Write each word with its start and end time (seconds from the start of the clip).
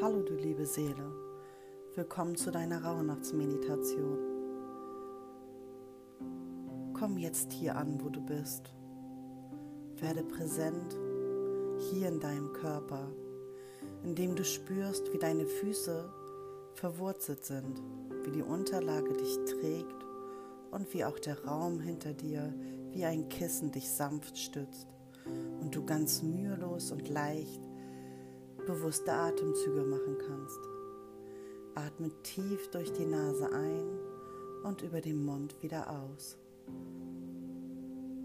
Hallo 0.00 0.22
du 0.22 0.34
liebe 0.34 0.64
Seele, 0.64 1.12
willkommen 1.96 2.36
zu 2.36 2.52
deiner 2.52 2.84
Rauhnachtsmeditation. 2.84 4.18
Komm 6.94 7.18
jetzt 7.18 7.52
hier 7.52 7.74
an, 7.74 7.98
wo 8.00 8.08
du 8.08 8.20
bist. 8.20 8.72
Werde 9.96 10.22
präsent 10.22 10.96
hier 11.90 12.06
in 12.06 12.20
deinem 12.20 12.52
Körper, 12.52 13.10
indem 14.04 14.36
du 14.36 14.44
spürst, 14.44 15.12
wie 15.12 15.18
deine 15.18 15.46
Füße 15.46 16.08
verwurzelt 16.74 17.44
sind, 17.44 17.82
wie 18.22 18.30
die 18.30 18.42
Unterlage 18.42 19.14
dich 19.14 19.36
trägt 19.46 20.06
und 20.70 20.94
wie 20.94 21.04
auch 21.04 21.18
der 21.18 21.44
Raum 21.44 21.80
hinter 21.80 22.12
dir 22.12 22.54
wie 22.92 23.04
ein 23.04 23.28
Kissen 23.28 23.72
dich 23.72 23.90
sanft 23.90 24.38
stützt 24.38 24.86
und 25.60 25.74
du 25.74 25.84
ganz 25.84 26.22
mühelos 26.22 26.92
und 26.92 27.08
leicht 27.08 27.67
bewusste 28.68 29.10
Atemzüge 29.10 29.82
machen 29.82 30.18
kannst. 30.26 30.60
Atme 31.74 32.10
tief 32.22 32.70
durch 32.70 32.92
die 32.92 33.06
Nase 33.06 33.50
ein 33.50 33.98
und 34.62 34.82
über 34.82 35.00
den 35.00 35.24
Mund 35.24 35.62
wieder 35.62 35.88
aus. 35.90 36.36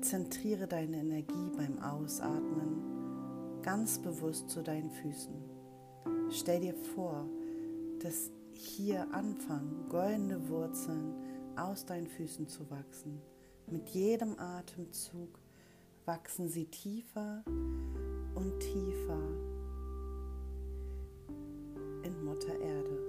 Zentriere 0.01 0.67
deine 0.67 0.97
Energie 0.97 1.49
beim 1.55 1.79
Ausatmen 1.81 3.61
ganz 3.61 3.99
bewusst 3.99 4.49
zu 4.49 4.61
deinen 4.61 4.91
Füßen. 4.91 5.33
Stell 6.29 6.59
dir 6.59 6.75
vor, 6.93 7.25
dass 8.01 8.29
hier 8.51 9.07
anfangen 9.13 9.87
goldene 9.87 10.49
Wurzeln 10.49 11.13
aus 11.55 11.85
deinen 11.85 12.07
Füßen 12.07 12.49
zu 12.49 12.69
wachsen. 12.69 13.21
Mit 13.67 13.87
jedem 13.91 14.37
Atemzug 14.37 15.39
wachsen 16.03 16.49
sie 16.49 16.65
tiefer 16.65 17.45
und 18.35 18.59
tiefer 18.59 19.32
Mutter 22.43 22.59
Erde. 22.59 22.99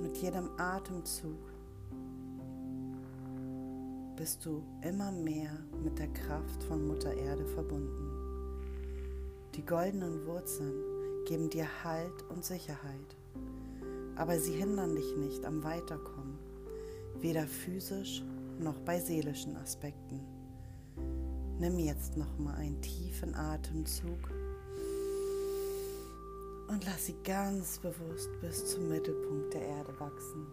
Mit 0.00 0.16
jedem 0.16 0.48
Atemzug 0.56 1.36
bist 4.16 4.46
du 4.46 4.62
immer 4.80 5.12
mehr 5.12 5.50
mit 5.82 5.98
der 5.98 6.08
Kraft 6.08 6.62
von 6.64 6.86
Mutter 6.86 7.12
Erde 7.12 7.44
verbunden. 7.44 8.10
Die 9.54 9.66
goldenen 9.66 10.24
Wurzeln 10.24 10.72
geben 11.26 11.50
dir 11.50 11.66
Halt 11.84 12.22
und 12.30 12.42
Sicherheit, 12.42 13.16
aber 14.16 14.38
sie 14.38 14.54
hindern 14.54 14.96
dich 14.96 15.14
nicht 15.18 15.44
am 15.44 15.62
Weiterkommen, 15.62 16.38
weder 17.20 17.46
physisch 17.46 18.22
noch 18.58 18.78
bei 18.78 18.98
seelischen 18.98 19.56
Aspekten. 19.56 20.20
Nimm 21.58 21.78
jetzt 21.78 22.16
noch 22.16 22.38
mal 22.38 22.54
einen 22.54 22.80
tiefen 22.80 23.34
Atemzug 23.34 24.43
und 26.74 26.84
lass 26.86 27.06
sie 27.06 27.14
ganz 27.22 27.78
bewusst 27.78 28.30
bis 28.40 28.72
zum 28.72 28.88
Mittelpunkt 28.88 29.54
der 29.54 29.62
Erde 29.62 30.00
wachsen. 30.00 30.44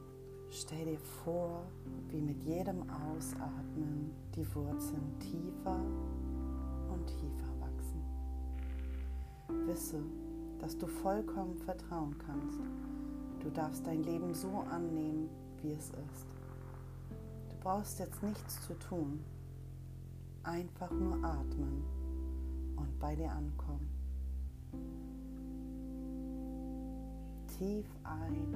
Stell 0.51 0.85
dir 0.85 0.99
vor, 1.23 1.65
wie 2.09 2.21
mit 2.21 2.43
jedem 2.43 2.83
Ausatmen 2.91 4.13
die 4.35 4.45
Wurzeln 4.53 5.17
tiefer 5.19 5.79
und 6.93 7.07
tiefer 7.07 7.51
wachsen. 7.59 9.65
Wisse, 9.65 10.03
dass 10.59 10.77
du 10.77 10.85
vollkommen 10.85 11.57
vertrauen 11.57 12.15
kannst. 12.19 12.59
Du 13.39 13.49
darfst 13.49 13.87
dein 13.87 14.03
Leben 14.03 14.35
so 14.35 14.63
annehmen, 14.69 15.27
wie 15.63 15.71
es 15.71 15.85
ist. 15.85 16.27
Du 17.49 17.55
brauchst 17.63 17.97
jetzt 17.97 18.21
nichts 18.21 18.61
zu 18.67 18.77
tun, 18.77 19.23
einfach 20.43 20.91
nur 20.91 21.15
atmen 21.23 21.83
und 22.75 22.99
bei 22.99 23.15
dir 23.15 23.31
ankommen. 23.31 23.89
Tief 27.61 27.85
ein 28.03 28.55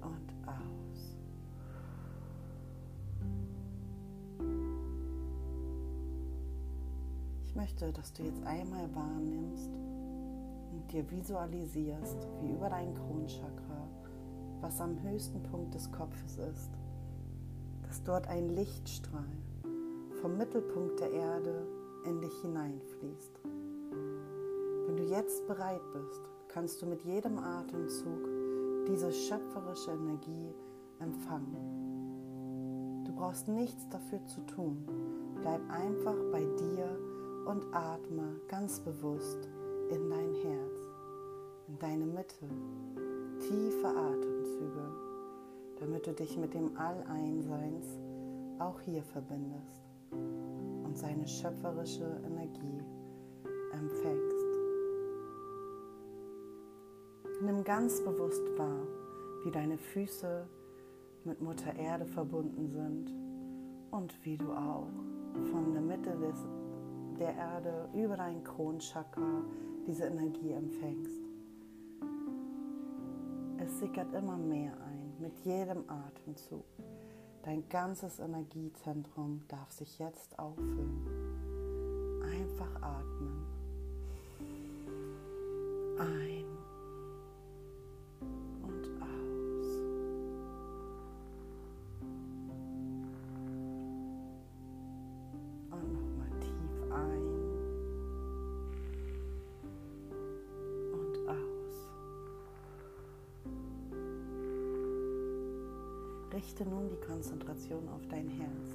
und 0.00 0.32
aus. 0.44 1.16
Ich 7.44 7.54
möchte, 7.54 7.92
dass 7.92 8.12
du 8.14 8.24
jetzt 8.24 8.44
einmal 8.44 8.92
wahrnimmst 8.96 9.70
und 10.72 10.90
dir 10.90 11.08
visualisierst, 11.08 12.26
wie 12.40 12.50
über 12.50 12.68
dein 12.68 12.92
Kronchakra, 12.92 13.88
was 14.60 14.80
am 14.80 15.00
höchsten 15.04 15.40
Punkt 15.44 15.72
des 15.72 15.92
Kopfes 15.92 16.36
ist, 16.38 16.72
dass 17.86 18.02
dort 18.02 18.26
ein 18.26 18.48
Lichtstrahl 18.48 19.22
vom 20.20 20.36
Mittelpunkt 20.36 20.98
der 20.98 21.12
Erde 21.12 21.64
in 22.06 22.20
dich 22.20 22.34
hineinfließt. 22.42 23.55
Jetzt 25.08 25.46
bereit 25.46 25.82
bist, 25.92 26.20
kannst 26.48 26.82
du 26.82 26.86
mit 26.86 27.02
jedem 27.02 27.38
Atemzug 27.38 28.28
diese 28.88 29.12
schöpferische 29.12 29.92
Energie 29.92 30.52
empfangen. 30.98 33.04
Du 33.04 33.12
brauchst 33.12 33.46
nichts 33.46 33.88
dafür 33.88 34.26
zu 34.26 34.40
tun. 34.46 34.84
Bleib 35.40 35.60
einfach 35.70 36.16
bei 36.32 36.40
dir 36.40 36.98
und 37.46 37.64
atme 37.72 38.40
ganz 38.48 38.80
bewusst 38.80 39.48
in 39.90 40.10
dein 40.10 40.34
Herz, 40.34 40.88
in 41.68 41.78
deine 41.78 42.06
Mitte. 42.06 42.48
Tiefe 43.38 43.86
Atemzüge, 43.86 44.92
damit 45.78 46.08
du 46.08 46.14
dich 46.14 46.36
mit 46.36 46.52
dem 46.52 46.76
All-Einseins 46.76 47.86
auch 48.58 48.80
hier 48.80 49.04
verbindest 49.04 49.88
und 50.10 50.98
seine 50.98 51.28
schöpferische 51.28 52.20
Energie 52.26 52.82
empfängst. 53.72 54.35
Nimm 57.42 57.64
ganz 57.64 58.02
bewusst 58.02 58.42
wahr, 58.56 58.86
wie 59.44 59.50
deine 59.50 59.76
Füße 59.76 60.46
mit 61.24 61.42
Mutter 61.42 61.74
Erde 61.76 62.06
verbunden 62.06 62.70
sind 62.70 63.12
und 63.90 64.24
wie 64.24 64.38
du 64.38 64.50
auch 64.52 64.88
von 65.50 65.72
der 65.72 65.82
Mitte 65.82 66.16
des, 66.16 66.46
der 67.18 67.34
Erde 67.34 67.90
über 67.94 68.16
dein 68.16 68.42
Kronchakra 68.42 69.44
diese 69.86 70.04
Energie 70.06 70.52
empfängst. 70.52 71.20
Es 73.58 73.80
sickert 73.80 74.12
immer 74.14 74.38
mehr 74.38 74.72
ein 74.80 75.14
mit 75.20 75.38
jedem 75.40 75.84
Atemzug. 75.90 76.64
Dein 77.42 77.68
ganzes 77.68 78.18
Energiezentrum 78.18 79.42
darf 79.48 79.70
sich 79.72 79.98
jetzt 79.98 80.38
auffüllen. 80.38 81.06
Einfach 82.22 82.82
atmen. 82.82 83.46
Ein 85.98 86.45
Richte 106.46 106.64
nun 106.64 106.88
die 106.88 107.04
Konzentration 107.04 107.88
auf 107.88 108.06
dein 108.08 108.28
Herz. 108.28 108.70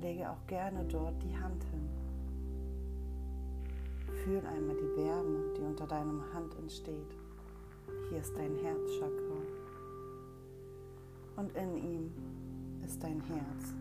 Lege 0.00 0.30
auch 0.30 0.46
gerne 0.46 0.84
dort 0.84 1.20
die 1.20 1.36
Hand 1.36 1.64
hin. 1.64 1.88
Fühl 4.22 4.46
einmal 4.46 4.76
die 4.76 4.96
Wärme, 4.96 5.54
die 5.56 5.62
unter 5.62 5.88
deinem 5.88 6.22
Hand 6.32 6.56
entsteht. 6.56 7.16
Hier 8.08 8.20
ist 8.20 8.32
dein 8.36 8.54
Herzchakra. 8.54 9.40
Und 11.34 11.56
in 11.56 11.76
ihm 11.78 12.12
ist 12.84 13.02
dein 13.02 13.20
Herz, 13.22 13.74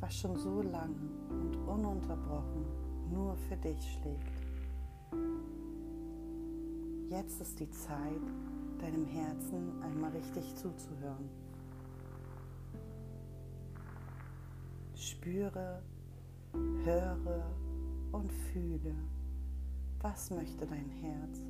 was 0.00 0.16
schon 0.16 0.36
so 0.36 0.62
lange 0.62 0.96
und 1.30 1.56
ununterbrochen 1.68 2.64
nur 3.12 3.36
für 3.48 3.56
dich 3.56 4.00
schlägt. 4.00 4.42
Jetzt 7.08 7.40
ist 7.40 7.60
die 7.60 7.70
Zeit, 7.70 8.32
deinem 8.78 9.06
Herzen 9.06 9.82
einmal 9.82 10.10
richtig 10.10 10.54
zuzuhören. 10.56 11.28
Spüre, 14.94 15.82
höre 16.84 17.50
und 18.12 18.32
fühle, 18.32 18.94
was 20.00 20.30
möchte 20.30 20.66
dein 20.66 20.88
Herz. 20.90 21.40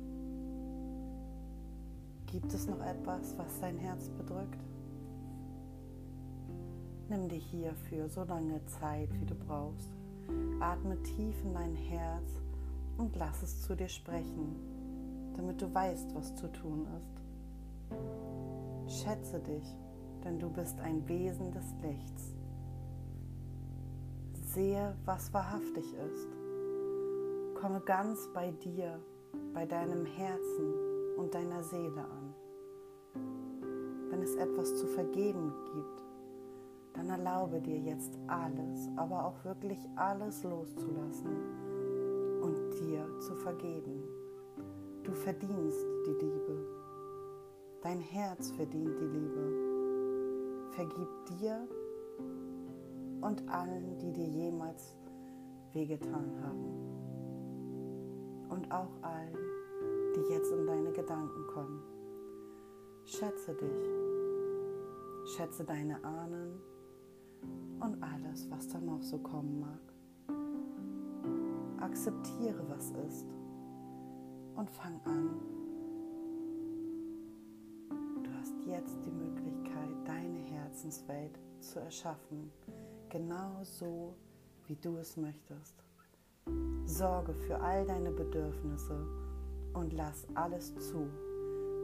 Gibt 2.27 2.53
es 2.53 2.67
noch 2.67 2.81
etwas, 2.83 3.37
was 3.37 3.59
dein 3.61 3.77
Herz 3.77 4.09
bedrückt? 4.09 4.59
Nimm 7.09 7.29
dir 7.29 7.39
hierfür 7.39 8.09
so 8.09 8.23
lange 8.25 8.65
Zeit, 8.65 9.09
wie 9.19 9.25
du 9.25 9.33
brauchst. 9.33 9.89
Atme 10.59 11.01
tief 11.03 11.35
in 11.43 11.53
dein 11.53 11.75
Herz 11.75 12.41
und 12.97 13.15
lass 13.15 13.43
es 13.43 13.61
zu 13.61 13.75
dir 13.75 13.87
sprechen, 13.87 14.55
damit 15.35 15.61
du 15.61 15.73
weißt, 15.73 16.13
was 16.15 16.35
zu 16.35 16.51
tun 16.51 16.85
ist. 16.97 17.16
Schätze 18.87 19.39
dich, 19.39 19.75
denn 20.23 20.39
du 20.39 20.49
bist 20.49 20.79
ein 20.79 21.07
Wesen 21.07 21.51
des 21.51 21.73
Lichts. 21.81 22.37
Sehe, 24.57 24.95
was 25.05 25.31
wahrhaftig 25.33 25.85
ist. 25.93 26.27
Komme 27.61 27.79
ganz 27.81 28.27
bei 28.33 28.49
dir, 28.51 28.99
bei 29.53 29.65
deinem 29.65 30.05
Herzen 30.05 30.73
und 31.17 31.35
deiner 31.35 31.63
Seele 31.63 32.05
an. 32.05 32.33
Wenn 34.09 34.23
es 34.23 34.35
etwas 34.35 34.75
zu 34.77 34.87
vergeben 34.87 35.53
gibt, 35.73 36.03
dann 36.93 37.09
erlaube 37.09 37.61
dir 37.61 37.77
jetzt 37.77 38.17
alles, 38.25 38.89
aber 38.95 39.25
auch 39.25 39.45
wirklich 39.45 39.79
alles 39.95 40.43
loszulassen 40.43 42.41
und 42.41 42.79
dir 42.79 43.07
zu 43.19 43.35
vergeben. 43.35 44.03
Du 45.03 45.11
verdienst 45.11 45.85
die 46.07 46.25
Liebe. 46.25 46.76
Dein 47.81 47.99
Herz 47.99 48.51
verdient 48.51 48.99
die 48.99 49.05
Liebe. 49.05 50.71
Vergib 50.71 51.07
dir 51.39 51.67
und 53.21 53.47
allen, 53.49 53.97
die 53.99 54.11
dir 54.11 54.27
jemals 54.27 54.95
wehgetan 55.73 56.31
haben. 56.43 56.87
Und 58.49 58.71
auch 58.71 59.01
allen, 59.01 59.37
die 60.15 60.33
jetzt 60.33 60.51
in 60.51 60.65
deine 60.65 60.91
Gedanken 60.91 61.47
kommen. 61.53 61.83
Schätze 63.05 63.53
dich. 63.53 64.07
Schätze 65.35 65.63
deine 65.63 66.03
Ahnen 66.03 66.59
und 67.79 68.01
alles, 68.01 68.49
was 68.49 68.67
da 68.69 68.79
noch 68.79 69.01
so 69.01 69.17
kommen 69.19 69.59
mag. 69.59 69.81
Akzeptiere, 71.81 72.63
was 72.69 72.91
ist 73.07 73.27
und 74.55 74.69
fang 74.71 74.99
an. 75.05 75.66
Jetzt 78.67 78.97
die 79.05 79.11
Möglichkeit, 79.11 79.95
deine 80.05 80.39
Herzenswelt 80.39 81.39
zu 81.61 81.79
erschaffen, 81.79 82.51
genau 83.09 83.63
so, 83.63 84.13
wie 84.65 84.75
du 84.75 84.97
es 84.97 85.15
möchtest. 85.15 85.83
Sorge 86.85 87.33
für 87.33 87.59
all 87.59 87.85
deine 87.85 88.11
Bedürfnisse 88.11 88.97
und 89.73 89.93
lass 89.93 90.27
alles 90.35 90.73
zu. 90.79 91.07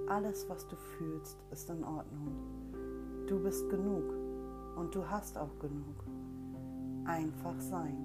Alles, 0.08 0.48
was 0.50 0.68
du 0.68 0.76
fühlst, 0.76 1.38
ist 1.52 1.70
in 1.70 1.84
Ordnung. 1.84 2.34
Du 3.28 3.42
bist 3.42 3.70
genug 3.70 4.14
und 4.76 4.94
du 4.94 5.10
hast 5.10 5.38
auch 5.38 5.58
genug. 5.60 6.04
Einfach 7.06 7.60
sein. 7.60 7.98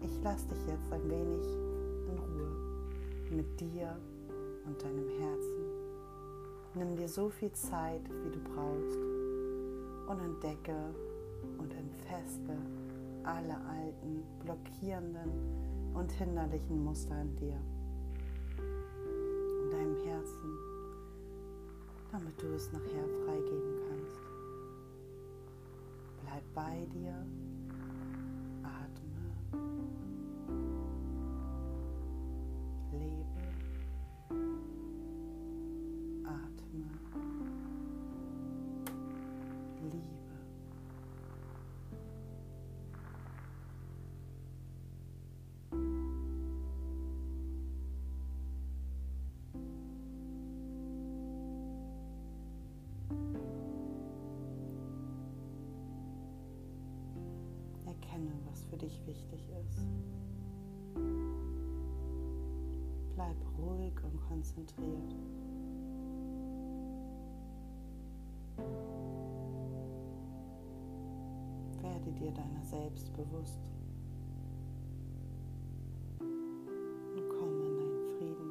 Ich 0.00 0.22
lasse 0.22 0.46
dich 0.48 0.66
jetzt 0.66 0.92
ein 0.92 1.10
wenig 1.10 1.46
in 2.08 2.18
Ruhe 2.18 2.56
mit 3.30 3.60
dir 3.60 3.98
und 4.66 4.82
deinem 4.82 5.08
Herzen. 5.18 5.55
Nimm 6.76 6.94
dir 6.94 7.08
so 7.08 7.30
viel 7.30 7.50
Zeit, 7.52 8.02
wie 8.04 8.30
du 8.30 8.38
brauchst. 8.38 8.98
Und 10.08 10.20
entdecke 10.20 10.76
und 11.56 11.72
entfeste 11.72 12.54
alle 13.24 13.56
alten, 13.56 14.22
blockierenden 14.44 15.94
und 15.94 16.12
hinderlichen 16.12 16.84
Muster 16.84 17.18
in 17.22 17.34
dir, 17.36 17.58
in 18.58 19.70
deinem 19.70 19.96
Herzen, 20.04 20.58
damit 22.12 22.40
du 22.42 22.46
es 22.54 22.70
nachher 22.70 23.08
freigeben 23.24 23.80
kannst. 23.88 24.20
Bleib 26.22 26.44
bei 26.54 26.86
dir, 26.92 27.26
liebe. 39.86 40.16
Erkenne, 57.86 58.32
was 58.50 58.64
für 58.64 58.76
dich 58.76 59.00
wichtig 59.06 59.48
ist. 59.60 59.86
Bleib 63.14 63.36
ruhig 63.58 63.94
und 64.04 64.20
konzentriert. 64.28 65.14
Werde 71.86 72.10
dir 72.18 72.32
deiner 72.32 72.64
selbst 72.64 73.12
bewusst 73.12 73.60
und 76.18 77.28
komme 77.28 77.64
in 77.64 77.76
deinen 77.76 78.02
Frieden. 78.18 78.50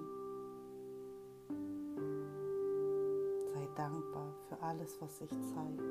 Sei 3.53 3.67
dankbar 3.75 4.33
für 4.47 4.61
alles, 4.61 5.01
was 5.01 5.17
sich 5.17 5.29
zeigt. 5.29 5.81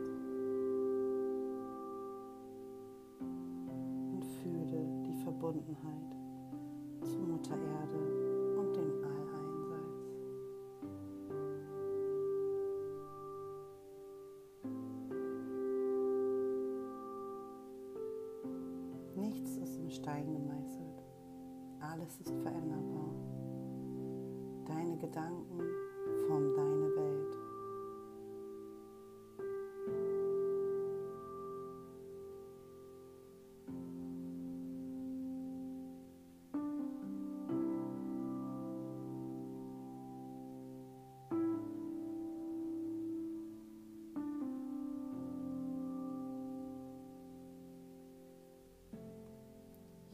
Und 3.20 4.24
fühle 4.40 4.86
die 5.06 5.22
Verbundenheit 5.22 6.23
Stein 20.04 20.30
gemeißelt. 20.30 21.02
Alles 21.80 22.20
ist 22.20 22.34
veränderbar. 22.42 23.14
Deine 24.66 24.98
Gedanken 24.98 25.62
formen 26.26 26.54
deine 26.54 26.94
Welt. 26.94 27.13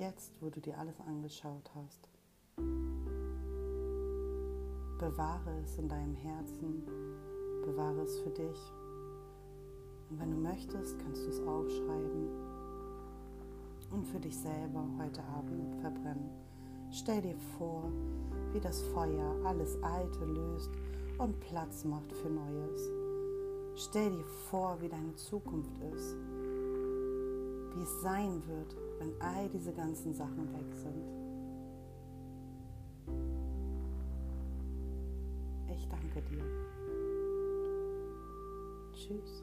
Jetzt, 0.00 0.33
wo 0.40 0.49
du 0.49 0.62
dir 0.62 0.78
alles 0.78 0.99
angeschaut 1.02 1.71
hast, 1.75 2.09
bewahre 4.99 5.61
es 5.62 5.76
in 5.76 5.90
deinem 5.90 6.14
Herzen, 6.14 6.87
bewahre 7.66 8.00
es 8.00 8.19
für 8.21 8.30
dich. 8.30 8.73
Und 10.09 10.19
wenn 10.19 10.30
du 10.30 10.38
möchtest, 10.38 10.99
kannst 11.00 11.23
du 11.23 11.28
es 11.28 11.40
aufschreiben 11.40 12.30
und 13.90 14.07
für 14.07 14.19
dich 14.19 14.35
selber 14.35 14.88
heute 14.99 15.23
Abend 15.37 15.75
verbrennen. 15.83 16.30
Stell 16.90 17.21
dir 17.21 17.37
vor, 17.59 17.92
wie 18.54 18.61
das 18.61 18.80
Feuer 18.95 19.37
alles 19.45 19.76
Alte 19.83 20.25
löst 20.25 20.71
und 21.19 21.38
Platz 21.40 21.85
macht 21.85 22.11
für 22.11 22.30
Neues. 22.30 22.90
Stell 23.75 24.12
dir 24.12 24.25
vor, 24.49 24.80
wie 24.80 24.88
deine 24.88 25.14
Zukunft 25.16 25.78
ist, 25.95 26.16
wie 27.80 27.84
es 27.84 28.02
sein 28.02 28.42
wird, 28.46 28.76
wenn 28.99 29.18
all 29.22 29.49
diese 29.49 29.72
ganzen 29.72 30.12
Sachen 30.12 30.52
weg 30.52 30.75
sind. 30.75 31.08
Ich 35.75 35.88
danke 35.88 36.20
dir. 36.28 36.44
Tschüss. 38.92 39.42